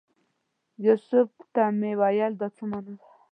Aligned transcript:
یوسف 0.85 1.29
ته 1.53 1.63
مې 1.79 1.91
وویل 2.01 2.33
دا 2.39 2.47
څه 2.55 2.63
مانا؟ 2.69 2.95